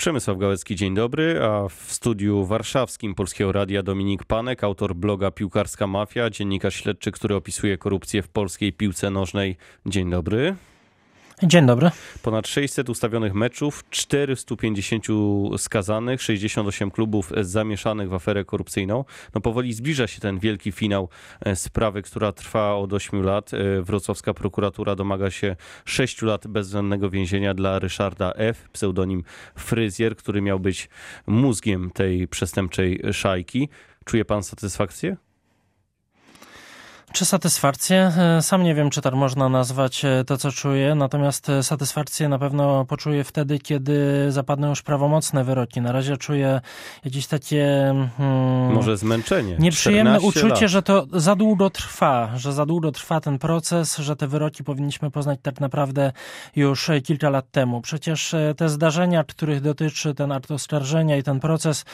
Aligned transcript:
Przemysław 0.00 0.38
Gałecki, 0.38 0.76
dzień 0.76 0.94
dobry, 0.94 1.42
a 1.42 1.68
w 1.68 1.92
studiu 1.92 2.44
warszawskim 2.44 3.14
Polskiego 3.14 3.52
Radia 3.52 3.82
Dominik 3.82 4.24
Panek, 4.24 4.64
autor 4.64 4.94
bloga 4.94 5.30
Piłkarska 5.30 5.86
Mafia, 5.86 6.30
dziennikarz 6.30 6.74
śledczy, 6.74 7.12
który 7.12 7.34
opisuje 7.34 7.78
korupcję 7.78 8.22
w 8.22 8.28
polskiej 8.28 8.72
piłce 8.72 9.10
nożnej. 9.10 9.56
Dzień 9.86 10.10
dobry. 10.10 10.56
Dzień 11.42 11.66
dobry. 11.66 11.90
Ponad 12.22 12.48
600 12.48 12.88
ustawionych 12.88 13.34
meczów, 13.34 13.84
450 13.90 15.04
skazanych, 15.56 16.22
68 16.22 16.90
klubów 16.90 17.32
zamieszanych 17.40 18.08
w 18.08 18.14
aferę 18.14 18.44
korupcyjną. 18.44 19.04
No 19.34 19.40
powoli 19.40 19.72
zbliża 19.72 20.06
się 20.06 20.20
ten 20.20 20.38
wielki 20.38 20.72
finał 20.72 21.08
e, 21.40 21.56
sprawy, 21.56 22.02
która 22.02 22.32
trwa 22.32 22.74
od 22.74 22.92
8 22.92 23.22
lat. 23.22 23.54
E, 23.54 23.82
wrocławska 23.82 24.34
prokuratura 24.34 24.94
domaga 24.94 25.30
się 25.30 25.56
6 25.84 26.22
lat 26.22 26.46
bezwzględnego 26.46 27.10
więzienia 27.10 27.54
dla 27.54 27.78
Ryszarda 27.78 28.32
F., 28.32 28.68
pseudonim 28.72 29.24
Fryzjer, 29.54 30.16
który 30.16 30.42
miał 30.42 30.60
być 30.60 30.88
mózgiem 31.26 31.90
tej 31.90 32.28
przestępczej 32.28 33.00
szajki. 33.12 33.68
Czuje 34.04 34.24
pan 34.24 34.42
satysfakcję? 34.42 35.16
Czy 37.12 37.24
satysfakcję? 37.24 38.12
E, 38.18 38.42
sam 38.42 38.62
nie 38.62 38.74
wiem, 38.74 38.90
czy 38.90 39.00
tak 39.00 39.14
można 39.14 39.48
nazwać 39.48 40.04
e, 40.04 40.24
to, 40.26 40.38
co 40.38 40.52
czuję, 40.52 40.94
natomiast 40.94 41.48
e, 41.48 41.62
satysfakcję 41.62 42.28
na 42.28 42.38
pewno 42.38 42.84
poczuję 42.84 43.24
wtedy, 43.24 43.58
kiedy 43.58 44.26
zapadną 44.32 44.68
już 44.68 44.82
prawomocne 44.82 45.44
wyroki. 45.44 45.80
Na 45.80 45.92
razie 45.92 46.16
czuję 46.16 46.60
jakieś 47.04 47.26
takie... 47.26 47.94
Hmm, 48.16 48.72
Może 48.72 48.96
zmęczenie. 48.96 49.56
Nieprzyjemne 49.58 50.20
uczucie, 50.20 50.48
lat. 50.48 50.70
że 50.70 50.82
to 50.82 51.06
za 51.12 51.36
długo 51.36 51.70
trwa, 51.70 52.30
że 52.36 52.52
za 52.52 52.66
długo 52.66 52.92
trwa 52.92 53.20
ten 53.20 53.38
proces, 53.38 53.96
że 53.96 54.16
te 54.16 54.26
wyroki 54.26 54.64
powinniśmy 54.64 55.10
poznać 55.10 55.38
tak 55.42 55.60
naprawdę 55.60 56.12
już 56.56 56.90
kilka 57.04 57.30
lat 57.30 57.50
temu. 57.50 57.80
Przecież 57.80 58.34
te 58.56 58.68
zdarzenia, 58.68 59.24
których 59.24 59.60
dotyczy 59.60 60.14
ten 60.14 60.32
akt 60.32 60.50
oskarżenia 60.50 61.16
i 61.16 61.22
ten 61.22 61.40
proces 61.40 61.84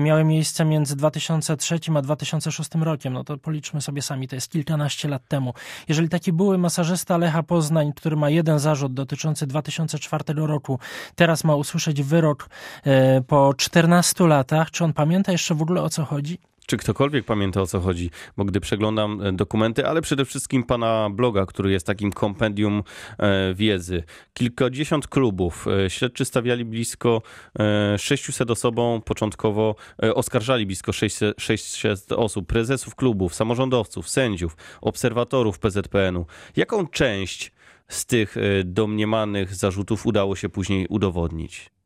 miały 0.00 0.24
miejsce 0.24 0.64
między 0.64 0.96
2003 0.96 1.78
a 1.94 2.02
2006 2.02 2.70
rokiem. 2.80 3.12
No 3.12 3.24
to 3.24 3.38
policzmy 3.38 3.80
sobie 3.80 4.02
sami, 4.02 4.28
to 4.28 4.34
jest 4.34 4.54
kilkanaście 4.68 5.08
lat 5.08 5.28
temu. 5.28 5.54
Jeżeli 5.88 6.08
taki 6.08 6.32
były 6.32 6.58
masażysta 6.58 7.16
Lecha 7.16 7.42
Poznań, 7.42 7.92
który 7.92 8.16
ma 8.16 8.30
jeden 8.30 8.58
zarzut 8.58 8.94
dotyczący 8.94 9.46
2004 9.46 10.24
roku, 10.36 10.78
teraz 11.14 11.44
ma 11.44 11.56
usłyszeć 11.56 12.02
wyrok 12.02 12.48
e, 12.84 13.20
po 13.20 13.54
14 13.54 14.26
latach, 14.26 14.70
czy 14.70 14.84
on 14.84 14.92
pamięta 14.92 15.32
jeszcze 15.32 15.54
w 15.54 15.62
ogóle 15.62 15.82
o 15.82 15.88
co 15.88 16.04
chodzi? 16.04 16.38
Czy 16.68 16.76
ktokolwiek 16.76 17.24
pamięta 17.24 17.62
o 17.62 17.66
co 17.66 17.80
chodzi, 17.80 18.10
bo 18.36 18.44
gdy 18.44 18.60
przeglądam 18.60 19.22
e, 19.22 19.32
dokumenty, 19.32 19.86
ale 19.86 20.02
przede 20.02 20.24
wszystkim 20.24 20.64
pana 20.64 21.10
bloga, 21.10 21.46
który 21.46 21.72
jest 21.72 21.86
takim 21.86 22.12
kompendium 22.12 22.82
e, 23.18 23.54
wiedzy. 23.54 24.02
Kilkadziesiąt 24.34 25.08
klubów. 25.08 25.66
E, 25.86 25.90
śledczy 25.90 26.24
stawiali 26.24 26.64
blisko 26.64 27.22
600 27.98 28.50
osobom 28.50 29.02
początkowo, 29.02 29.74
oskarżali 30.14 30.66
blisko 30.66 30.92
600, 30.92 31.40
600 31.40 32.12
osób, 32.12 32.46
prezesów 32.46 32.94
klubów, 32.94 33.34
samorządowców, 33.34 34.08
sędziów, 34.08 34.56
obserwatorów 34.80 35.58
PZPN-u. 35.58 36.26
Jaką 36.56 36.86
część 36.86 37.52
z 37.88 38.06
tych 38.06 38.36
domniemanych 38.64 39.54
zarzutów 39.54 40.06
udało 40.06 40.36
się 40.36 40.48
później 40.48 40.86
udowodnić? 40.88 41.77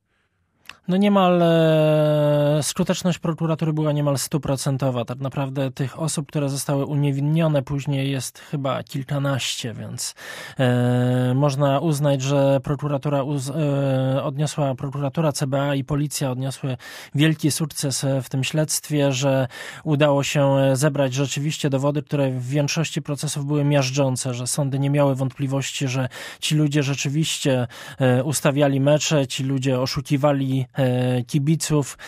No 0.88 0.96
niemal 0.96 1.42
e, 1.42 2.58
skuteczność 2.62 3.18
prokuratury 3.18 3.72
była 3.72 3.92
niemal 3.92 4.18
stuprocentowa. 4.18 5.04
Tak 5.04 5.18
naprawdę 5.18 5.70
tych 5.70 6.00
osób, 6.00 6.28
które 6.28 6.48
zostały 6.48 6.86
uniewinnione 6.86 7.62
później 7.62 8.10
jest 8.10 8.38
chyba 8.38 8.82
kilkanaście, 8.82 9.74
więc 9.74 10.14
e, 10.58 11.34
można 11.34 11.80
uznać, 11.80 12.22
że 12.22 12.60
prokuratura 12.62 13.22
uz, 13.22 13.50
e, 13.50 14.22
odniosła, 14.22 14.74
prokuratura 14.74 15.32
CBA 15.32 15.74
i 15.74 15.84
policja 15.84 16.30
odniosły 16.30 16.76
wielki 17.14 17.50
sukces 17.50 18.06
w 18.22 18.28
tym 18.28 18.44
śledztwie, 18.44 19.12
że 19.12 19.48
udało 19.84 20.22
się 20.22 20.58
zebrać 20.72 21.14
rzeczywiście 21.14 21.70
dowody, 21.70 22.02
które 22.02 22.30
w 22.30 22.48
większości 22.48 23.02
procesów 23.02 23.46
były 23.46 23.64
miażdżące, 23.64 24.34
że 24.34 24.46
sądy 24.46 24.78
nie 24.78 24.90
miały 24.90 25.14
wątpliwości, 25.14 25.88
że 25.88 26.08
ci 26.40 26.54
ludzie 26.54 26.82
rzeczywiście 26.82 27.66
e, 27.98 28.24
ustawiali 28.24 28.80
mecze, 28.80 29.26
ci 29.26 29.44
ludzie 29.44 29.80
oszukiwali 29.80 30.61
E, 30.74 31.22
kibiców 31.22 31.98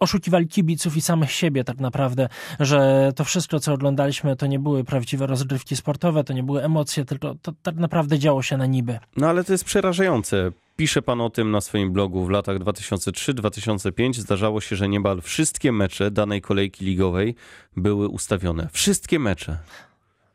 oszukiwali 0.00 0.48
kibiców 0.48 0.96
i 0.96 1.00
samych 1.00 1.32
siebie 1.32 1.64
tak 1.64 1.78
naprawdę, 1.78 2.28
że 2.60 3.12
to 3.16 3.24
wszystko, 3.24 3.60
co 3.60 3.72
oglądaliśmy, 3.72 4.36
to 4.36 4.46
nie 4.46 4.58
były 4.58 4.84
prawdziwe 4.84 5.26
rozgrywki 5.26 5.76
sportowe, 5.76 6.24
to 6.24 6.32
nie 6.32 6.42
były 6.42 6.64
emocje, 6.64 7.04
tylko 7.04 7.34
to 7.42 7.52
tak 7.62 7.76
naprawdę 7.76 8.18
działo 8.18 8.42
się 8.42 8.56
na 8.56 8.66
niby. 8.66 8.98
No 9.16 9.28
ale 9.28 9.44
to 9.44 9.52
jest 9.52 9.64
przerażające. 9.64 10.52
Pisze 10.76 11.02
pan 11.02 11.20
o 11.20 11.30
tym 11.30 11.50
na 11.50 11.60
swoim 11.60 11.92
blogu. 11.92 12.24
W 12.24 12.30
latach 12.30 12.58
2003-2005 12.58 14.14
zdarzało 14.14 14.60
się, 14.60 14.76
że 14.76 14.88
niemal 14.88 15.20
wszystkie 15.20 15.72
mecze 15.72 16.10
danej 16.10 16.40
kolejki 16.40 16.84
ligowej 16.84 17.34
były 17.76 18.08
ustawione. 18.08 18.68
Wszystkie 18.72 19.18
mecze 19.18 19.58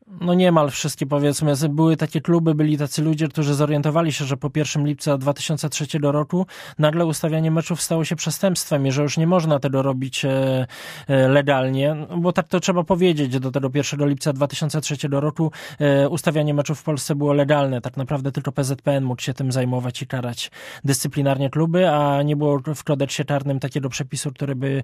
no 0.07 0.33
niemal 0.33 0.71
wszystkie 0.71 1.05
powiedzmy, 1.05 1.53
były 1.69 1.97
takie 1.97 2.21
kluby, 2.21 2.55
byli 2.55 2.77
tacy 2.77 3.01
ludzie, 3.01 3.27
którzy 3.27 3.53
zorientowali 3.53 4.13
się, 4.13 4.25
że 4.25 4.37
po 4.37 4.49
1 4.55 4.87
lipca 4.87 5.17
2003 5.17 5.85
roku 6.01 6.45
nagle 6.79 7.05
ustawianie 7.05 7.51
meczów 7.51 7.81
stało 7.81 8.05
się 8.05 8.15
przestępstwem 8.15 8.87
i 8.87 8.91
że 8.91 9.01
już 9.01 9.17
nie 9.17 9.27
można 9.27 9.59
tego 9.59 9.81
robić 9.81 10.25
e, 10.25 10.67
e, 11.07 11.27
legalnie, 11.27 11.95
bo 12.17 12.33
tak 12.33 12.47
to 12.47 12.59
trzeba 12.59 12.83
powiedzieć, 12.83 13.39
do 13.39 13.51
tego 13.51 13.69
1 13.73 14.09
lipca 14.09 14.33
2003 14.33 14.95
roku 15.11 15.51
e, 15.79 16.09
ustawianie 16.09 16.53
meczów 16.53 16.79
w 16.79 16.83
Polsce 16.83 17.15
było 17.15 17.33
legalne, 17.33 17.81
tak 17.81 17.97
naprawdę 17.97 18.31
tylko 18.31 18.51
PZPN 18.51 19.03
mógł 19.03 19.21
się 19.21 19.33
tym 19.33 19.51
zajmować 19.51 20.01
i 20.01 20.07
karać 20.07 20.51
dyscyplinarnie 20.83 21.49
kluby, 21.49 21.89
a 21.89 22.23
nie 22.23 22.35
było 22.35 22.61
w 22.75 22.83
kodeksie 22.83 23.25
czarnym 23.25 23.59
takiego 23.59 23.89
przepisu, 23.89 24.31
który 24.31 24.55
by 24.55 24.83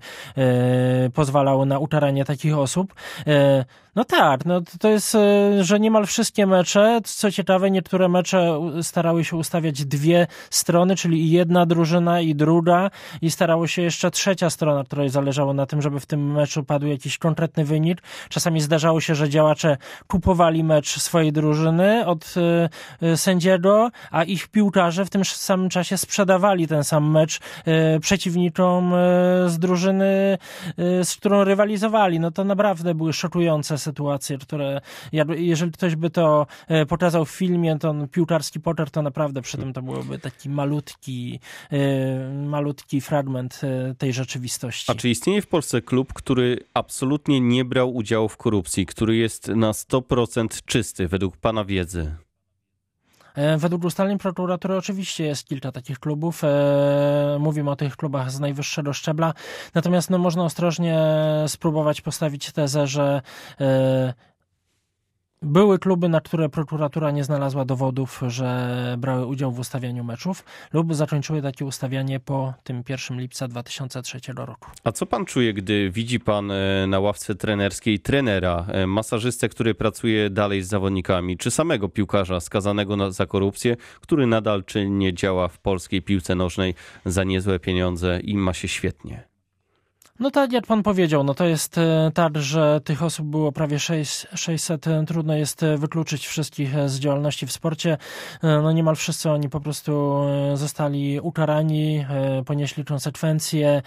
pozwalał 1.14 1.66
na 1.66 1.80
ukaranie 1.80 2.26
takich 2.26 2.58
osób. 2.58 2.94
No 3.96 4.04
tak, 4.04 4.46
no 4.46 4.62
to 4.80 4.90
jest, 4.90 5.11
e, 5.16 5.64
że 5.64 5.80
niemal 5.80 6.06
wszystkie 6.06 6.48
mecze, 6.48 7.02
co 7.04 7.32
ciekawe, 7.32 7.72
niektóre 7.72 8.10
mecze 8.10 8.60
starały 8.82 9.26
się 9.26 9.36
ustawiać 9.36 9.86
dwie 9.86 10.28
strony, 10.50 10.96
czyli 10.96 11.32
jedna 11.32 11.66
drużyna 11.66 12.22
i 12.22 12.36
druga 12.36 12.92
i 13.22 13.32
starało 13.32 13.68
się 13.68 13.82
jeszcze 13.82 14.12
trzecia 14.12 14.50
strona, 14.50 14.84
której 14.84 15.10
zależało 15.10 15.54
na 15.54 15.66
tym, 15.66 15.82
żeby 15.82 16.00
w 16.00 16.06
tym 16.06 16.32
meczu 16.32 16.64
padł 16.64 16.88
jakiś 16.88 17.18
konkretny 17.18 17.66
wynik. 17.66 18.02
Czasami 18.30 18.62
zdarzało 18.62 19.02
się, 19.02 19.16
że 19.16 19.30
działacze 19.30 19.78
kupowali 20.08 20.64
mecz 20.64 21.00
swojej 21.00 21.32
drużyny 21.32 22.06
od 22.06 22.34
y, 23.02 23.06
y, 23.06 23.18
sędziego, 23.18 23.92
a 24.12 24.24
ich 24.24 24.48
piłkarze 24.48 25.06
w 25.06 25.10
tym 25.10 25.26
samym 25.26 25.70
czasie 25.70 25.98
sprzedawali 25.98 26.68
ten 26.68 26.84
sam 26.84 27.12
mecz 27.12 27.40
y, 27.96 28.00
przeciwnikom 28.00 28.94
z 29.48 29.60
drużyny, 29.60 30.38
z 31.04 31.16
którą 31.16 31.44
rywalizowali. 31.44 32.20
No 32.20 32.32
to 32.32 32.44
naprawdę 32.44 32.96
były 32.96 33.14
szokujące 33.14 33.78
sytuacje, 33.78 34.38
które 34.38 34.82
jeżeli 35.38 35.72
ktoś 35.72 35.96
by 35.96 36.10
to 36.10 36.48
e, 36.68 36.86
pokazał 36.86 37.26
w 37.26 37.32
filmie, 37.32 37.80
to 37.80 37.96
piłkarski 38.12 38.60
poker 38.60 38.92
to 38.92 39.02
naprawdę 39.02 39.42
przy 39.42 39.58
tym 39.58 39.74
to 39.74 39.82
byłoby 39.82 40.20
taki 40.20 40.50
malutki, 40.50 41.40
e, 41.72 42.34
malutki 42.34 43.02
fragment 43.02 43.62
e, 43.64 43.96
tej 43.96 44.14
rzeczywistości. 44.14 44.92
A 44.92 44.96
czy 44.96 45.10
istnieje 45.10 45.42
w 45.42 45.48
Polsce 45.48 45.82
klub, 45.82 46.14
który 46.14 46.58
absolutnie 46.74 47.42
nie 47.42 47.66
brał 47.66 47.96
udziału 47.96 48.30
w 48.30 48.38
korupcji, 48.38 48.86
który 48.86 49.16
jest 49.16 49.48
na 49.48 49.72
100% 49.72 50.66
czysty 50.66 51.08
według 51.08 51.38
pana 51.38 51.66
wiedzy? 51.66 52.16
Według 53.58 53.84
ustaleń 53.84 54.18
prokuratury 54.18 54.76
oczywiście 54.76 55.24
jest 55.24 55.48
kilka 55.48 55.72
takich 55.72 56.00
klubów. 56.00 56.42
Mówimy 57.40 57.72
o 57.72 57.76
tych 57.76 57.98
klubach 57.98 58.32
z 58.32 58.40
najwyższego 58.40 58.94
szczebla. 58.94 59.34
Natomiast 59.74 60.10
no, 60.10 60.18
można 60.18 60.44
ostrożnie 60.44 61.00
spróbować 61.48 62.02
postawić 62.02 62.52
tezę, 62.52 62.88
że 62.88 63.22
były 65.42 65.80
kluby, 65.80 66.10
na 66.10 66.22
które 66.22 66.50
prokuratura 66.50 67.12
nie 67.12 67.24
znalazła 67.24 67.66
dowodów, 67.66 68.22
że 68.28 68.96
brały 68.98 69.26
udział 69.26 69.52
w 69.52 69.60
ustawianiu 69.60 70.04
meczów, 70.04 70.44
lub 70.74 70.96
zakończyły 70.96 71.42
takie 71.42 71.66
ustawianie 71.66 72.20
po 72.20 72.54
tym 72.64 72.84
1 72.90 73.20
lipca 73.20 73.48
2003 73.48 74.20
roku. 74.36 74.70
A 74.84 74.92
co 74.92 75.06
pan 75.06 75.26
czuje, 75.26 75.54
gdy 75.54 75.92
widzi 75.92 76.20
pan 76.20 76.52
e, 76.52 76.88
na 76.88 77.00
ławce 77.00 77.36
trenerskiej 77.36 78.00
trenera, 78.00 78.66
e, 78.68 78.88
masażystę, 78.88 79.50
który 79.50 79.76
pracuje 79.76 80.30
dalej 80.30 80.62
z 80.62 80.68
zawodnikami, 80.68 81.38
czy 81.38 81.52
samego 81.52 81.90
piłkarza 81.90 82.40
skazanego 82.40 83.12
za 83.12 83.26
korupcję, 83.26 83.78
który 84.02 84.28
nadal 84.28 84.64
czynnie 84.64 85.14
działa 85.14 85.48
w 85.48 85.60
polskiej 85.60 86.02
piłce 86.02 86.36
nożnej 86.36 86.76
za 87.06 87.24
niezłe 87.24 87.60
pieniądze 87.60 88.20
i 88.20 88.36
ma 88.36 88.54
się 88.54 88.68
świetnie? 88.68 89.31
No 90.22 90.32
tak 90.32 90.54
jak 90.54 90.68
pan 90.68 90.84
powiedział, 90.84 91.24
no 91.24 91.34
to 91.34 91.46
jest 91.46 91.78
e, 91.78 92.12
tak, 92.14 92.38
że 92.38 92.82
tych 92.84 93.04
osób 93.04 93.28
było 93.28 93.52
prawie 93.52 93.80
600. 93.80 94.88
E, 94.88 95.06
trudno 95.06 95.36
jest 95.36 95.64
e, 95.64 95.78
wykluczyć 95.78 96.28
wszystkich 96.28 96.90
z 96.90 97.00
działalności 97.00 97.48
w 97.48 97.52
sporcie. 97.52 97.98
No 98.44 98.72
niemal 98.72 98.96
wszyscy 98.96 99.30
oni 99.30 99.50
po 99.50 99.60
prostu 99.60 100.22
zostali 100.54 101.20
ukarani, 101.20 102.06
ponieśli 102.46 102.86
konsekwencje. 102.86 103.82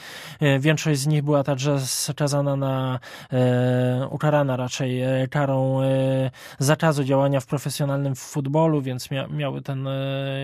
Większość 0.61 1.01
z 1.01 1.07
nich 1.07 1.23
była 1.23 1.45
także 1.45 1.81
skazana 1.81 2.57
na, 2.57 3.01
ukarana 4.11 4.57
raczej 4.57 5.03
karą 5.31 5.81
zakazu 6.59 7.05
działania 7.05 7.41
w 7.41 7.47
profesjonalnym 7.47 8.15
futbolu, 8.15 8.83
więc 8.83 9.11
mia, 9.11 9.27
miały 9.27 9.63
ten 9.63 9.89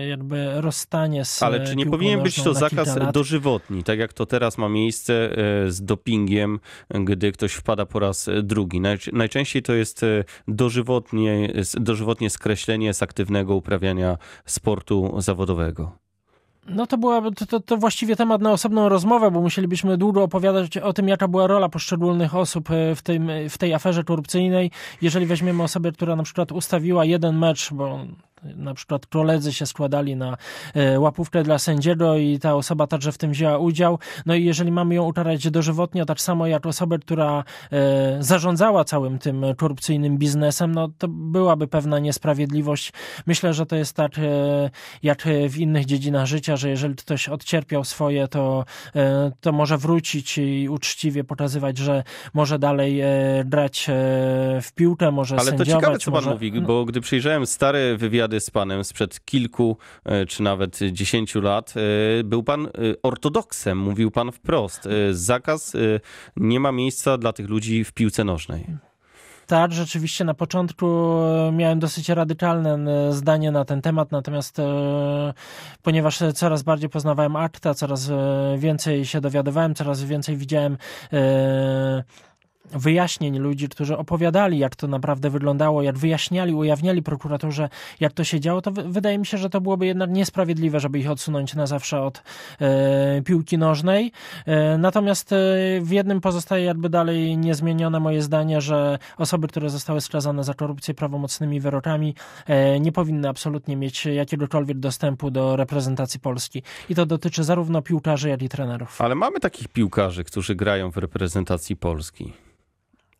jakby 0.09 0.61
rozstanie 0.61 1.25
z 1.25 1.43
Ale 1.43 1.67
czy 1.67 1.75
nie 1.75 1.85
powinien 1.85 2.23
być 2.23 2.43
to 2.43 2.53
zakaz 2.53 2.97
dożywotni, 3.13 3.83
tak 3.83 3.99
jak 3.99 4.13
to 4.13 4.25
teraz 4.25 4.57
ma 4.57 4.69
miejsce 4.69 5.29
z 5.67 5.80
dopingiem, 5.85 6.59
gdy 6.89 7.31
ktoś 7.31 7.53
wpada 7.53 7.85
po 7.85 7.99
raz 7.99 8.29
drugi. 8.43 8.81
Najczęściej 9.13 9.61
to 9.61 9.73
jest 9.73 10.03
e, 10.03 10.23
dożywotnie, 10.47 11.53
dożywotnie 11.73 12.29
skreślenie 12.29 12.93
z 12.93 13.03
aktywnego 13.03 13.55
uprawiania 13.55 14.17
sportu 14.45 15.15
zawodowego. 15.17 16.01
No 16.67 16.87
to 16.87 16.97
byłaby 16.97 17.31
to, 17.31 17.45
to, 17.45 17.59
to, 17.59 17.77
właściwie 17.77 18.15
temat 18.15 18.41
na 18.41 18.51
osobną 18.51 18.89
rozmowę, 18.89 19.31
bo 19.31 19.41
musielibyśmy 19.41 19.97
długo 19.97 20.23
opowiadać 20.23 20.77
o 20.77 20.93
tym, 20.93 21.07
jaka 21.07 21.27
była 21.27 21.47
rola 21.47 21.69
poszczególnych 21.69 22.35
osób 22.35 22.71
e, 22.71 22.95
w, 22.95 23.01
tym, 23.01 23.31
w 23.49 23.57
tej 23.57 23.73
aferze 23.73 24.03
korupcyjnej. 24.03 24.71
Jeżeli 25.01 25.25
weźmiemy 25.25 25.63
osobę, 25.63 25.91
która 25.91 26.15
na 26.15 26.23
przykład 26.23 26.51
ustawiła 26.51 27.05
jeden 27.05 27.37
mecz, 27.37 27.73
bo 27.73 28.05
na 28.43 28.73
przykład 28.73 29.05
koledzy 29.05 29.53
się 29.53 29.65
składali 29.65 30.15
na 30.15 30.37
e, 30.73 30.99
łapówkę 30.99 31.43
dla 31.43 31.59
sędziego 31.59 32.17
i 32.17 32.39
ta 32.39 32.55
osoba 32.55 32.87
także 32.87 33.11
w 33.11 33.17
tym 33.17 33.31
wzięła 33.31 33.57
udział. 33.57 33.99
No 34.25 34.35
i 34.35 34.45
jeżeli 34.45 34.71
mamy 34.71 34.95
ją 34.95 35.03
ukarać 35.03 35.51
dożywotnio, 35.51 36.05
tak 36.05 36.21
samo 36.21 36.47
jak 36.47 36.65
osobę, 36.65 36.99
która 36.99 37.43
e, 37.71 38.23
zarządzała 38.23 38.83
całym 38.83 39.19
tym 39.19 39.45
korupcyjnym 39.57 40.17
biznesem, 40.17 40.71
no 40.71 40.89
to 40.97 41.07
byłaby 41.07 41.67
pewna 41.67 41.99
niesprawiedliwość. 41.99 42.93
Myślę, 43.25 43.53
że 43.53 43.65
to 43.65 43.75
jest 43.75 43.95
tak 43.95 44.17
e, 44.17 44.69
jak 45.03 45.23
w 45.49 45.57
innych 45.57 45.85
dziedzinach 45.85 46.25
życia, 46.25 46.57
że 46.57 46.69
jeżeli 46.69 46.95
ktoś 46.95 47.29
odcierpiał 47.29 47.83
swoje, 47.83 48.27
to, 48.27 48.65
to 49.41 49.51
może 49.51 49.77
wrócić 49.77 50.37
i 50.37 50.69
uczciwie 50.69 51.23
pokazywać, 51.23 51.77
że 51.77 52.03
może 52.33 52.59
dalej 52.59 53.01
grać 53.45 53.87
w 54.61 54.71
piłkę, 54.75 55.11
może 55.11 55.35
Ale 55.35 55.45
sędziować. 55.45 55.69
Ale 55.69 55.77
to 55.77 55.81
ciekawe, 55.81 55.99
co 55.99 56.11
może... 56.11 56.25
pan 56.25 56.33
mówi, 56.33 56.61
bo 56.61 56.85
gdy 56.85 57.01
przyjrzałem 57.01 57.45
stare 57.45 57.97
wywiady 57.97 58.30
z 58.39 58.49
panem 58.49 58.83
sprzed 58.83 59.25
kilku 59.25 59.77
e, 60.05 60.25
czy 60.25 60.43
nawet 60.43 60.79
dziesięciu 60.91 61.41
lat. 61.41 61.73
E, 62.19 62.23
był 62.23 62.43
pan 62.43 62.65
e, 62.65 62.69
ortodoksem, 63.03 63.77
mówił 63.77 64.11
pan 64.11 64.31
wprost. 64.31 64.87
Zakaz 65.11 65.73
nie 66.37 66.59
ma 66.59 66.71
miejsca 66.71 67.17
dla 67.17 67.33
tych 67.33 67.49
ludzi 67.49 67.83
w 67.83 67.91
piłce 67.91 68.23
nożnej. 68.23 68.65
Tak, 69.47 69.73
rzeczywiście 69.73 70.23
na 70.23 70.33
początku 70.33 71.17
miałem 71.53 71.79
dosyć 71.79 72.09
radykalne 72.09 73.13
zdanie 73.13 73.51
na 73.51 73.65
ten 73.65 73.81
temat, 73.81 74.11
natomiast 74.11 74.57
ponieważ 75.81 76.19
coraz 76.35 76.63
bardziej 76.63 76.89
poznawałem 76.89 77.35
akta, 77.35 77.73
coraz 77.73 78.11
więcej 78.57 79.05
się 79.05 79.21
dowiadywałem, 79.21 79.75
coraz 79.75 80.03
więcej 80.03 80.37
widziałem 80.37 80.77
wyjaśnień 82.73 83.39
ludzi, 83.39 83.69
którzy 83.69 83.97
opowiadali, 83.97 84.59
jak 84.59 84.75
to 84.75 84.87
naprawdę 84.87 85.29
wyglądało, 85.29 85.81
jak 85.81 85.97
wyjaśniali, 85.97 86.53
ujawniali 86.53 87.03
prokuraturze, 87.03 87.69
jak 87.99 88.13
to 88.13 88.23
się 88.23 88.39
działo, 88.39 88.61
to 88.61 88.71
wydaje 88.71 89.17
mi 89.17 89.25
się, 89.25 89.37
że 89.37 89.49
to 89.49 89.61
byłoby 89.61 89.85
jednak 89.85 90.09
niesprawiedliwe, 90.09 90.79
żeby 90.79 90.99
ich 90.99 91.09
odsunąć 91.09 91.55
na 91.55 91.67
zawsze 91.67 92.01
od 92.01 92.23
e, 92.61 93.21
piłki 93.21 93.57
nożnej. 93.57 94.11
E, 94.45 94.77
natomiast 94.77 95.33
e, 95.33 95.35
w 95.81 95.91
jednym 95.91 96.21
pozostaje 96.21 96.65
jakby 96.65 96.89
dalej 96.89 97.37
niezmienione 97.37 97.99
moje 97.99 98.21
zdanie, 98.21 98.61
że 98.61 98.99
osoby, 99.17 99.47
które 99.47 99.69
zostały 99.69 100.01
skazane 100.01 100.43
za 100.43 100.53
korupcję 100.53 100.93
prawomocnymi 100.93 101.59
wyrokami, 101.59 102.15
e, 102.47 102.79
nie 102.79 102.91
powinny 102.91 103.29
absolutnie 103.29 103.75
mieć 103.75 104.05
jakiegokolwiek 104.05 104.79
dostępu 104.79 105.31
do 105.31 105.55
reprezentacji 105.55 106.19
Polski. 106.19 106.63
I 106.89 106.95
to 106.95 107.05
dotyczy 107.05 107.43
zarówno 107.43 107.81
piłkarzy, 107.81 108.29
jak 108.29 108.41
i 108.41 108.49
trenerów. 108.49 109.01
Ale 109.01 109.15
mamy 109.15 109.39
takich 109.39 109.67
piłkarzy, 109.67 110.23
którzy 110.23 110.55
grają 110.55 110.91
w 110.91 110.97
reprezentacji 110.97 111.75
Polski. 111.75 112.33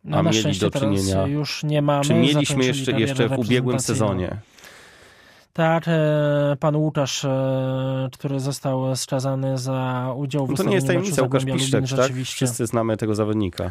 No, 0.04 0.16
a 0.18 0.22
mieli 0.22 0.58
do 0.58 0.70
czynienia. 0.70 1.26
Już 1.26 1.64
nie 1.64 1.82
mamy. 1.82 2.04
Czy 2.04 2.14
mieliśmy 2.14 2.64
jeszcze, 2.64 2.92
jeszcze 2.92 3.28
w 3.28 3.38
ubiegłym 3.38 3.80
sezonie? 3.80 4.36
Tak, 5.52 5.84
e, 5.86 6.56
pan 6.60 6.76
Łukasz, 6.76 7.24
e, 7.24 8.08
który 8.12 8.40
został 8.40 8.96
skazany 8.96 9.58
za 9.58 10.12
udział 10.16 10.46
w 10.46 10.50
no 10.50 10.56
To 10.56 10.62
nie 10.62 10.74
jest 10.74 10.86
tajemnica, 10.86 11.22
Łukasz 11.22 11.44
Piszczek, 11.44 11.84
tak? 11.96 12.12
Wszyscy 12.24 12.66
znamy 12.66 12.96
tego 12.96 13.14
zawodnika. 13.14 13.70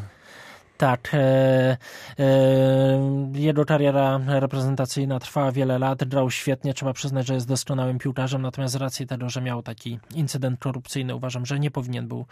Tak. 0.81 1.11
E, 1.13 1.77
e, 2.19 3.31
jego 3.33 3.65
kariera 3.65 4.19
reprezentacyjna 4.27 5.19
trwała 5.19 5.51
wiele 5.51 5.79
lat, 5.79 6.03
grał 6.03 6.31
świetnie, 6.31 6.73
trzeba 6.73 6.93
przyznać, 6.93 7.27
że 7.27 7.33
jest 7.33 7.47
doskonałym 7.47 7.99
piłkarzem, 7.99 8.41
natomiast 8.41 8.73
z 8.73 8.77
racji 8.77 9.07
tego, 9.07 9.29
że 9.29 9.41
miał 9.41 9.63
taki 9.63 9.99
incydent 10.15 10.59
korupcyjny, 10.59 11.15
uważam, 11.15 11.45
że 11.45 11.59
nie 11.59 11.71
powinien 11.71 12.07
był 12.07 12.25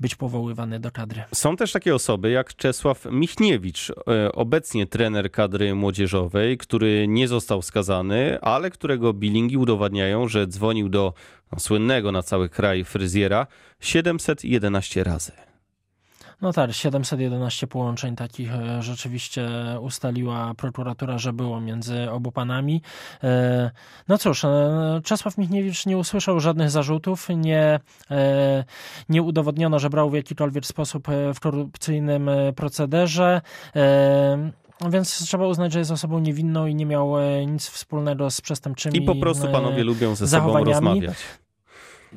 być 0.00 0.14
powoływany 0.14 0.80
do 0.80 0.90
kadry. 0.90 1.24
Są 1.34 1.56
też 1.56 1.72
takie 1.72 1.94
osoby 1.94 2.30
jak 2.30 2.56
Czesław 2.56 3.06
Michniewicz, 3.10 3.90
e, 3.90 4.32
obecnie 4.32 4.86
trener 4.86 5.30
kadry 5.30 5.74
młodzieżowej, 5.74 6.58
który 6.58 7.08
nie 7.08 7.28
został 7.28 7.62
skazany, 7.62 8.40
ale 8.40 8.70
którego 8.70 9.12
bilingi 9.12 9.56
udowadniają, 9.56 10.28
że 10.28 10.46
dzwonił 10.46 10.88
do 10.88 11.14
no, 11.52 11.60
słynnego 11.60 12.12
na 12.12 12.22
cały 12.22 12.48
kraj 12.48 12.84
fryzjera 12.84 13.46
711 13.80 15.04
razy. 15.04 15.53
No 16.42 16.52
tak, 16.52 16.72
711 16.72 17.66
połączeń 17.66 18.16
takich 18.16 18.54
e, 18.54 18.82
rzeczywiście 18.82 19.48
ustaliła 19.80 20.54
prokuratura, 20.54 21.18
że 21.18 21.32
było 21.32 21.60
między 21.60 22.10
obu 22.10 22.32
panami. 22.32 22.82
E, 23.22 23.70
no 24.08 24.18
cóż, 24.18 24.44
e, 24.44 25.00
Czesław 25.04 25.38
Michniewicz 25.38 25.86
nie 25.86 25.98
usłyszał 25.98 26.40
żadnych 26.40 26.70
zarzutów, 26.70 27.28
nie, 27.36 27.80
nie 29.08 29.22
udowodniono, 29.22 29.78
że 29.78 29.90
brał 29.90 30.10
w 30.10 30.14
jakikolwiek 30.14 30.66
sposób 30.66 31.08
w 31.34 31.40
korupcyjnym 31.40 32.30
procederze. 32.56 33.40
Więc 34.90 35.18
trzeba 35.18 35.46
uznać, 35.46 35.72
że 35.72 35.78
jest 35.78 35.90
osobą 35.90 36.18
niewinną 36.18 36.66
i 36.66 36.74
nie 36.74 36.86
miał 36.86 37.14
nic 37.46 37.68
wspólnego 37.68 38.30
z 38.30 38.40
przestępczymi 38.40 38.98
I 38.98 39.02
po 39.02 39.14
prostu 39.14 39.48
panowie 39.48 39.84
lubią 39.84 40.14
ze 40.14 40.28
sobą 40.28 40.64
rozmawiać. 40.64 41.16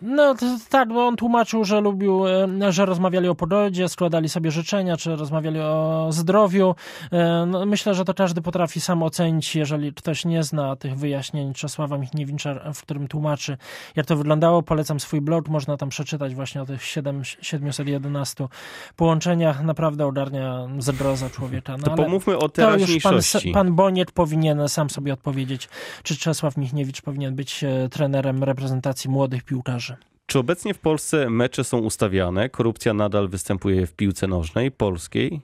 No 0.02 0.36
tak, 0.70 0.90
bo 0.90 1.08
on 1.08 1.16
tłumaczył, 1.16 1.66
że 1.66 1.82
lubił, 1.82 2.28
e, 2.28 2.72
że 2.72 2.86
rozmawiali 2.86 3.30
o 3.30 3.36
pogodzie, 3.36 3.90
składali 3.90 4.30
sobie 4.30 4.52
życzenia, 4.52 4.98
czy 4.98 5.16
rozmawiali 5.16 5.60
o 5.60 6.08
zdrowiu. 6.10 6.76
E, 7.12 7.46
no, 7.48 7.66
myślę, 7.66 7.96
że 7.96 8.06
to 8.06 8.14
każdy 8.14 8.42
potrafi 8.42 8.82
sam 8.82 9.04
ocenić, 9.04 9.56
jeżeli 9.56 9.94
ktoś 9.94 10.26
nie 10.26 10.44
zna 10.44 10.76
tych 10.76 10.96
wyjaśnień 10.96 11.54
Czesława 11.54 11.98
Michniewicza, 11.98 12.74
w 12.74 12.82
którym 12.82 13.08
tłumaczy, 13.08 13.58
jak 13.96 14.06
to 14.06 14.16
wyglądało. 14.16 14.64
Polecam 14.64 15.00
swój 15.00 15.22
blog, 15.22 15.50
można 15.50 15.78
tam 15.78 15.90
przeczytać 15.90 16.36
właśnie 16.36 16.62
o 16.62 16.66
tych 16.66 16.84
7, 16.84 17.22
711 17.42 18.48
połączeniach. 18.96 19.64
Naprawdę 19.64 20.06
ogarnia 20.06 20.68
zgroza 20.80 21.30
człowieka. 21.30 21.78
No, 21.78 21.84
to 21.84 21.96
pomówmy 21.96 22.38
o 22.38 22.50
teraźniejszości. 22.50 23.52
Pan, 23.52 23.66
pan 23.66 23.76
Boniek 23.76 24.12
powinien 24.12 24.70
sam 24.70 24.90
sobie 24.90 25.14
odpowiedzieć, 25.14 25.70
czy 26.04 26.18
Czesław 26.18 26.58
Michniewicz 26.58 27.02
powinien 27.02 27.36
być 27.36 27.64
e, 27.64 27.90
trenerem 27.90 28.44
reprezentacji 28.44 29.10
młodych 29.10 29.44
piłkarzy. 29.44 29.87
Czy 30.25 30.39
obecnie 30.39 30.74
w 30.74 30.80
Polsce 30.80 31.30
mecze 31.30 31.63
są 31.63 31.78
ustawiane? 31.78 32.50
Korupcja 32.50 32.94
nadal 32.94 33.28
występuje 33.28 33.88
w 33.88 33.94
piłce 33.94 34.28
nożnej 34.28 34.71
polskiej? 34.71 35.42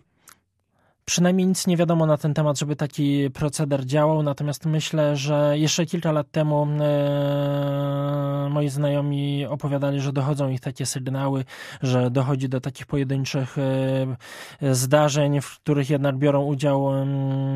Przynajmniej 1.06 1.48
nic 1.48 1.68
nie 1.68 1.78
wiadomo 1.78 2.06
na 2.06 2.18
ten 2.18 2.34
temat, 2.34 2.60
żeby 2.60 2.76
taki 2.76 3.30
proceder 3.32 3.86
działał, 3.86 4.24
natomiast 4.24 4.66
myślę, 4.66 5.16
że 5.16 5.54
jeszcze 5.58 5.86
kilka 5.86 6.12
lat 6.12 6.32
temu 6.32 6.68
e, 6.80 8.50
moi 8.50 8.70
znajomi 8.70 9.46
opowiadali, 9.46 10.02
że 10.02 10.14
dochodzą 10.14 10.50
ich 10.50 10.60
takie 10.60 10.86
sygnały, 10.86 11.46
że 11.82 12.12
dochodzi 12.12 12.50
do 12.50 12.62
takich 12.62 12.86
pojedynczych 12.86 13.58
e, 13.58 14.76
zdarzeń, 14.76 15.42
w 15.42 15.60
których 15.60 15.90
jednak 15.90 16.18
biorą 16.18 16.44
udział 16.44 16.94
e, 16.94 17.06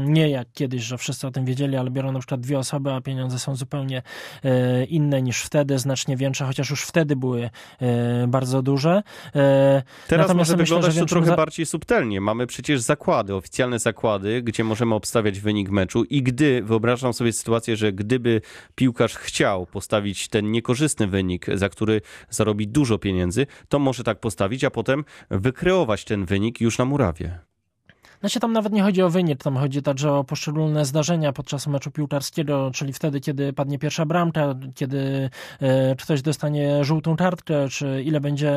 nie 0.05 0.29
jak 0.29 0.47
kiedyś, 0.53 0.83
że 0.83 0.97
wszyscy 0.97 1.27
o 1.27 1.31
tym 1.31 1.45
wiedzieli, 1.45 1.77
ale 1.77 1.91
biorą 1.91 2.11
na 2.11 2.19
przykład 2.19 2.41
dwie 2.41 2.59
osoby, 2.59 2.91
a 2.91 3.01
pieniądze 3.01 3.39
są 3.39 3.55
zupełnie 3.55 4.01
e, 4.43 4.83
inne 4.85 5.21
niż 5.21 5.41
wtedy, 5.41 5.79
znacznie 5.79 6.17
większe, 6.17 6.45
chociaż 6.45 6.69
już 6.69 6.83
wtedy 6.83 7.15
były 7.15 7.49
e, 7.81 8.27
bardzo 8.27 8.61
duże. 8.61 9.03
E, 9.35 9.83
Teraz 10.07 10.27
natomiast 10.27 10.49
może 10.49 10.57
myślę, 10.57 10.75
wyglądać 10.75 10.99
to 10.99 11.05
trochę 11.05 11.27
za... 11.27 11.35
bardziej 11.35 11.65
subtelnie. 11.65 12.21
Mamy 12.21 12.47
przecież 12.47 12.81
zakłady 12.81 13.37
oficjalne 13.38 13.79
zakłady, 13.79 14.41
gdzie 14.41 14.63
możemy 14.63 14.96
obstawiać 14.96 15.39
wynik 15.39 15.70
meczu 15.70 16.03
i 16.03 16.24
gdy, 16.24 16.63
wyobrażam 16.63 17.13
sobie 17.13 17.34
sytuację, 17.34 17.75
że 17.75 17.94
gdyby 17.94 18.41
piłkarz 18.75 19.15
chciał 19.15 19.65
postawić 19.65 20.27
ten 20.27 20.51
niekorzystny 20.51 21.08
wynik, 21.08 21.46
za 21.53 21.70
który 21.70 22.01
zarobi 22.29 22.67
dużo 22.67 22.98
pieniędzy, 22.98 23.48
to 23.70 23.79
może 23.79 24.03
tak 24.03 24.20
postawić, 24.20 24.63
a 24.63 24.72
potem 24.72 25.06
wykreować 25.29 26.06
ten 26.06 26.25
wynik 26.25 26.62
już 26.62 26.77
na 26.77 26.86
murawie. 26.86 27.46
Znaczy 28.19 28.39
tam 28.39 28.53
nawet 28.53 28.74
nie 28.74 28.83
chodzi 28.83 29.01
o 29.01 29.09
wynik, 29.09 29.43
tam 29.43 29.57
chodzi 29.57 29.81
także 29.81 30.13
o 30.13 30.24
poszczególne 30.24 30.86
zdarzenia 30.86 31.33
podczas 31.33 31.67
meczu 31.67 31.91
piłkarskiego, 31.91 32.71
czyli 32.74 32.93
wtedy, 32.93 33.19
kiedy 33.19 33.53
padnie 33.53 33.79
pierwsza 33.79 34.05
bramka, 34.05 34.55
kiedy 34.75 35.29
e, 35.62 35.95
ktoś 35.95 36.21
dostanie 36.21 36.83
żółtą 36.83 37.15
kartkę, 37.15 37.69
czy 37.69 38.03
ile 38.05 38.19
będzie 38.19 38.55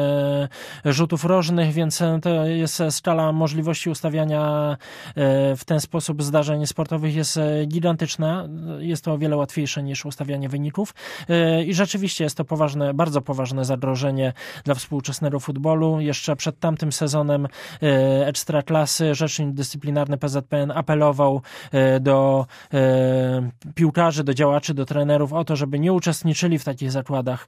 rzutów 0.84 1.24
rożnych, 1.24 1.72
więc 1.72 2.02
to 2.22 2.46
jest 2.46 2.82
skala 2.90 3.32
możliwości 3.32 3.90
ustawiania 3.90 4.76
e, 5.16 5.56
w 5.56 5.64
ten 5.64 5.80
sposób 5.80 6.22
zdarzeń 6.22 6.66
sportowych 6.66 7.14
jest 7.14 7.38
gigantyczna. 7.66 8.48
Jest 8.78 9.04
to 9.04 9.12
o 9.12 9.18
wiele 9.18 9.36
łatwiejsze 9.36 9.82
niż 9.82 10.06
ustawianie 10.06 10.48
wyników 10.48 10.94
e, 11.28 11.64
i 11.64 11.74
rzeczywiście 11.74 12.24
jest 12.24 12.36
to 12.36 12.44
poważne, 12.44 12.94
bardzo 12.94 13.20
poważne 13.20 13.64
zagrożenie 13.64 14.32
dla 14.64 14.74
współczesnego 14.74 15.40
futbolu. 15.40 16.00
Jeszcze 16.00 16.36
przed 16.36 16.58
tamtym 16.58 16.92
sezonem 16.92 17.48
e, 17.82 18.26
Ekstraklasy 18.26 19.14
Dyscyplinarny 19.54 20.16
PZPN 20.18 20.70
apelował 20.70 21.42
e, 21.72 22.00
do 22.00 22.46
e, 22.74 23.50
piłkarzy, 23.74 24.24
do 24.24 24.34
działaczy, 24.34 24.74
do 24.74 24.86
trenerów 24.86 25.32
o 25.32 25.44
to, 25.44 25.56
żeby 25.56 25.78
nie 25.78 25.92
uczestniczyli 25.92 26.58
w 26.58 26.64
takich 26.64 26.92
zakładach 26.92 27.46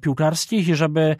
piłkarskich 0.00 0.68
i 0.68 0.74
żeby 0.74 1.16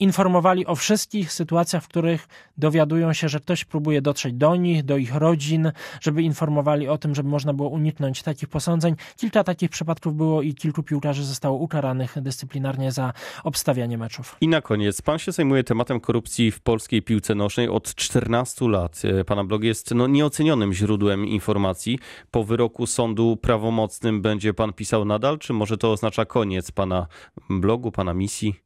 informowali 0.00 0.66
o 0.66 0.74
wszystkich 0.74 1.32
sytuacjach, 1.32 1.84
w 1.84 1.88
których 1.88 2.28
dowiadują 2.58 3.12
się, 3.12 3.28
że 3.28 3.40
ktoś 3.40 3.64
próbuje 3.64 4.02
dotrzeć 4.02 4.34
do 4.34 4.56
nich, 4.56 4.82
do 4.82 4.96
ich 4.96 5.14
rodzin, 5.14 5.72
żeby 6.00 6.22
informowali 6.22 6.88
o 6.88 6.98
tym, 6.98 7.14
żeby 7.14 7.28
można 7.28 7.52
było 7.52 7.68
uniknąć 7.68 8.22
takich 8.22 8.48
posądzeń. 8.48 8.94
Kilka 9.16 9.44
takich 9.44 9.70
przypadków 9.70 10.16
było 10.16 10.42
i 10.42 10.54
kilku 10.54 10.82
piłkarzy 10.82 11.24
zostało 11.24 11.58
ukaranych 11.58 12.14
dyscyplinarnie 12.20 12.92
za 12.92 13.12
obstawianie 13.44 13.98
meczów. 13.98 14.36
I 14.40 14.48
na 14.48 14.60
koniec, 14.60 15.02
pan 15.02 15.18
się 15.18 15.32
zajmuje 15.32 15.64
tematem 15.64 16.00
korupcji 16.00 16.50
w 16.50 16.60
polskiej 16.60 17.02
piłce 17.02 17.34
nożnej 17.34 17.68
od 17.68 17.94
14 17.94 18.68
lat. 18.68 19.02
Pana 19.26 19.44
blog 19.44 19.62
jest 19.62 19.94
no, 19.94 20.06
nieocenionym 20.06 20.72
źródłem 20.72 21.26
informacji. 21.26 21.98
Po 22.30 22.44
wyroku 22.44 22.86
sądu 22.86 23.36
prawomocnym 23.36 24.22
będzie 24.22 24.54
pan 24.54 24.72
pisał 24.72 25.04
nadal, 25.04 25.38
czy 25.38 25.52
może 25.52 25.76
to 25.76 25.92
oznacza 25.92 26.24
koniec 26.24 26.70
pana 26.70 27.06
blogu, 27.50 27.92
pana 27.92 28.14
misji? 28.14 28.65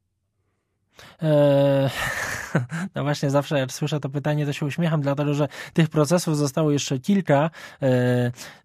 呃 1.19 1.91
no 2.95 3.03
właśnie, 3.03 3.31
zawsze 3.31 3.59
jak 3.59 3.73
słyszę 3.73 4.01
to 4.01 4.09
pytanie, 4.09 4.47
to 4.47 4.53
się 4.53 4.67
uśmiecham, 4.67 5.01
dlatego 5.01 5.35
że 5.35 5.49
tych 5.73 5.89
procesów 5.89 6.37
zostało 6.37 6.71
jeszcze 6.71 6.99
kilka. 6.99 7.51
Eee, 7.83 7.91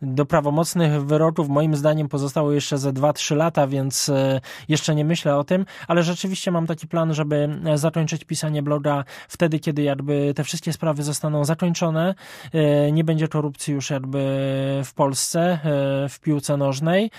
do 0.01 0.25
prawomocnych 0.25 1.05
wyroków 1.05 1.49
moim 1.49 1.75
zdaniem 1.75 2.09
pozostało 2.09 2.51
jeszcze 2.51 2.77
ze 2.77 2.93
2-3 2.93 3.35
lata, 3.35 3.67
więc 3.67 4.09
e, 4.09 4.41
jeszcze 4.69 4.95
nie 4.95 5.05
myślę 5.05 5.35
o 5.35 5.43
tym, 5.43 5.65
ale 5.87 6.03
rzeczywiście 6.03 6.51
mam 6.51 6.67
taki 6.67 6.87
plan, 6.87 7.13
żeby 7.13 7.59
zakończyć 7.75 8.23
pisanie 8.23 8.63
bloga 8.63 9.03
wtedy, 9.27 9.59
kiedy 9.59 9.83
jakby 9.83 10.33
te 10.35 10.43
wszystkie 10.43 10.73
sprawy 10.73 11.03
zostaną 11.03 11.45
zakończone. 11.45 12.15
E, 12.53 12.91
nie 12.91 13.03
będzie 13.03 13.27
korupcji 13.27 13.73
już 13.73 13.89
jakby 13.89 14.19
w 14.85 14.93
Polsce, 14.93 15.41
e, 15.41 15.59
w 16.09 16.19
piłce 16.19 16.57
nożnej. 16.57 17.11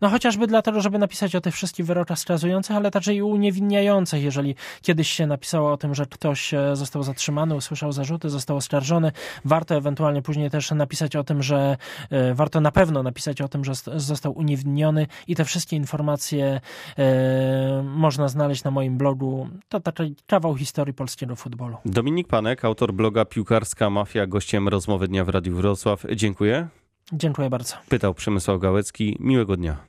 No 0.00 0.08
chociażby 0.08 0.46
dlatego, 0.46 0.80
żeby 0.80 0.98
napisać 0.98 1.34
o 1.34 1.40
tych 1.40 1.54
wszystkich 1.54 1.86
wyrokach 1.86 2.18
skazujących, 2.18 2.76
ale 2.76 2.90
także 2.90 3.14
i 3.14 3.22
uniewinniających 3.22 4.22
jeżeli 4.22 4.54
kiedyś 4.82 5.10
się 5.10 5.26
napisało 5.26 5.65
o 5.72 5.76
tym, 5.76 5.94
że 5.94 6.06
ktoś 6.06 6.54
e, 6.54 6.76
został 6.76 7.02
zatrzymany, 7.02 7.54
usłyszał 7.54 7.92
zarzuty, 7.92 8.30
został 8.30 8.56
oskarżony, 8.56 9.12
warto 9.44 9.74
ewentualnie 9.74 10.22
później 10.22 10.50
też 10.50 10.70
napisać 10.70 11.16
o 11.16 11.24
tym, 11.24 11.42
że 11.42 11.76
e, 12.10 12.34
warto 12.34 12.60
na 12.60 12.70
pewno 12.70 13.02
napisać 13.02 13.40
o 13.40 13.48
tym, 13.48 13.64
że 13.64 13.72
został 13.96 14.32
uniewinniony 14.32 15.06
i 15.26 15.36
te 15.36 15.44
wszystkie 15.44 15.76
informacje 15.76 16.60
e, 16.98 17.82
można 17.82 18.28
znaleźć 18.28 18.64
na 18.64 18.70
moim 18.70 18.98
blogu. 18.98 19.48
To 19.68 19.80
taki 19.80 20.16
kawał 20.26 20.56
historii 20.56 20.94
polskiego 20.94 21.36
futbolu. 21.36 21.76
Dominik 21.84 22.28
Panek, 22.28 22.64
autor 22.64 22.92
bloga 22.92 23.24
Piłkarska 23.24 23.90
Mafia, 23.90 24.26
gościem 24.26 24.68
rozmowy 24.68 25.08
dnia 25.08 25.24
w 25.24 25.28
Radiu 25.28 25.56
Wrocław. 25.56 26.04
Dziękuję. 26.14 26.68
Dziękuję 27.12 27.50
bardzo. 27.50 27.76
Pytał 27.88 28.14
Przemysław 28.14 28.60
Gałecki. 28.60 29.16
Miłego 29.20 29.56
dnia. 29.56 29.86